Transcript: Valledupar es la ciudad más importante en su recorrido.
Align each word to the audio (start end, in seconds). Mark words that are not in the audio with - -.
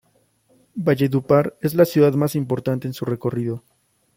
Valledupar 0.73 1.55
es 1.61 1.75
la 1.75 1.85
ciudad 1.85 2.15
más 2.15 2.33
importante 2.33 2.87
en 2.87 2.93
su 2.95 3.05
recorrido. 3.05 3.63